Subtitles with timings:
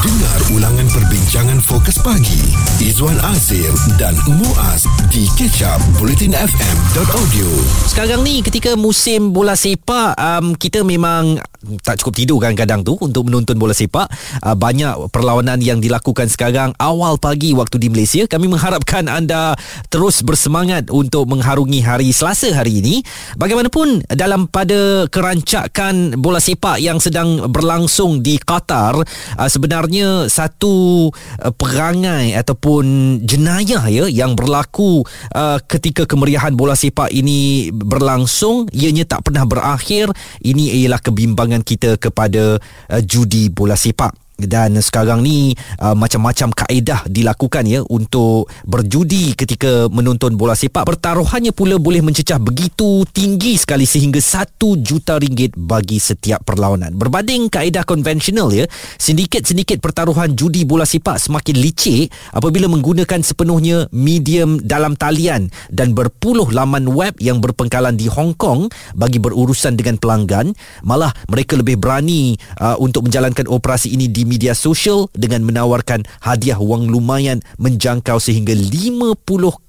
[0.00, 2.40] Dengar ulangan perbincangan fokus pagi.
[2.80, 3.68] Izwan Azir
[4.00, 7.48] dan Muaz di kecap bulletinfm.audio
[7.84, 11.36] Sekarang ni ketika musim bola sepak um, kita memang
[11.84, 14.08] tak cukup tidur kan kadang tu untuk menonton bola sepak.
[14.40, 18.24] Uh, banyak perlawanan yang dilakukan sekarang awal pagi waktu di Malaysia.
[18.24, 19.52] Kami mengharapkan anda
[19.92, 23.04] terus bersemangat untuk mengharungi hari Selasa hari ini.
[23.36, 28.96] Bagaimanapun dalam pada kerancakan bola sepak yang sedang berlangsung di Qatar
[29.36, 35.04] uh, sebenarnya satu uh, perangai ataupun jenayah ya yang berlaku
[35.36, 40.08] uh, ketika kemeriahan bola sepak ini berlangsung ianya tak pernah berakhir
[40.40, 47.04] ini ialah kebimbangan kita kepada uh, judi bola sepak dan sekarang ni uh, macam-macam kaedah
[47.10, 50.86] dilakukan ya untuk berjudi ketika menonton bola sepak.
[50.86, 56.94] Pertaruhannya pula boleh mencecah begitu tinggi sekali sehingga 1 juta ringgit bagi setiap perlawanan.
[56.94, 58.64] Berbanding kaedah konvensional ya
[59.00, 66.48] sindiket-sindiket pertaruhan judi bola sepak semakin licik apabila menggunakan sepenuhnya medium dalam talian dan berpuluh
[66.50, 70.52] laman web yang berpengkalan di Hong Kong bagi berurusan dengan pelanggan.
[70.86, 76.62] Malah mereka lebih berani uh, untuk menjalankan operasi ini di media sosial dengan menawarkan hadiah
[76.62, 79.18] wang lumayan menjangkau sehingga 50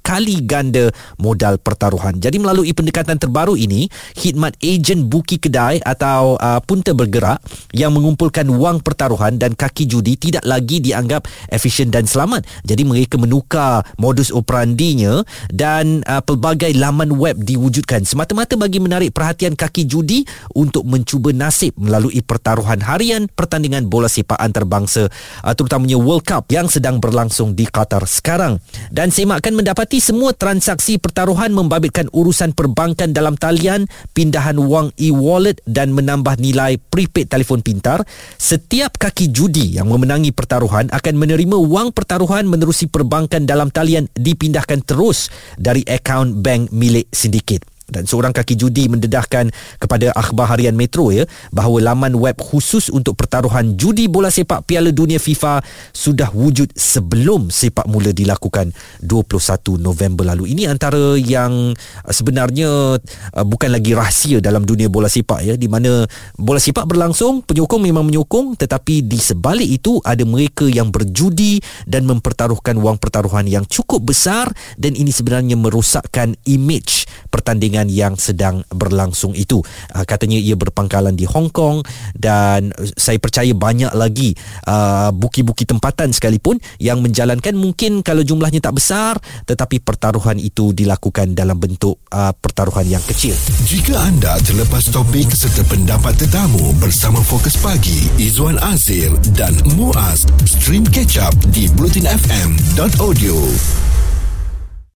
[0.01, 0.89] kali ganda
[1.21, 2.17] modal pertaruhan.
[2.17, 7.39] Jadi melalui pendekatan terbaru ini, khidmat ejen buki kedai atau uh, punta bergerak
[7.71, 12.43] yang mengumpulkan wang pertaruhan dan kaki judi tidak lagi dianggap efisien dan selamat.
[12.65, 19.53] Jadi mereka menukar modus operandinya dan uh, pelbagai laman web diwujudkan semata-mata bagi menarik perhatian
[19.55, 20.25] kaki judi
[20.57, 25.07] untuk mencuba nasib melalui pertaruhan harian pertandingan bola sepak antarabangsa
[25.45, 28.57] uh, terutamanya World Cup yang sedang berlangsung di Qatar sekarang.
[28.89, 29.53] Dan semakkan
[29.91, 36.79] mendapati semua transaksi pertaruhan membabitkan urusan perbankan dalam talian, pindahan wang e-wallet dan menambah nilai
[36.79, 37.99] prepaid telefon pintar.
[38.39, 44.79] Setiap kaki judi yang memenangi pertaruhan akan menerima wang pertaruhan menerusi perbankan dalam talian dipindahkan
[44.87, 45.27] terus
[45.59, 51.27] dari akaun bank milik sindiket dan seorang kaki judi mendedahkan kepada akhbar harian Metro ya
[51.51, 55.59] bahawa laman web khusus untuk pertaruhan judi bola sepak Piala Dunia FIFA
[55.91, 58.71] sudah wujud sebelum sepak mula dilakukan
[59.03, 60.55] 21 November lalu.
[60.55, 62.97] Ini antara yang uh, sebenarnya
[63.35, 66.07] uh, bukan lagi rahsia dalam dunia bola sepak ya di mana
[66.39, 72.07] bola sepak berlangsung, penyokong memang menyokong tetapi di sebalik itu ada mereka yang berjudi dan
[72.07, 74.47] mempertaruhkan wang pertaruhan yang cukup besar
[74.79, 79.63] dan ini sebenarnya merosakkan image pertandingan yang sedang berlangsung itu.
[79.95, 81.81] Uh, katanya ia berpangkalan di Hong Kong
[82.13, 84.35] dan saya percaya banyak lagi
[84.67, 89.15] uh, buki-buki tempatan sekalipun yang menjalankan mungkin kalau jumlahnya tak besar
[89.47, 93.33] tetapi pertaruhan itu dilakukan dalam bentuk uh, pertaruhan yang kecil.
[93.65, 100.83] Jika anda terlepas topik serta pendapat tetamu bersama Fokus Pagi Izwan Azir dan Muaz stream
[100.83, 103.37] catch up di bulletinfm.audio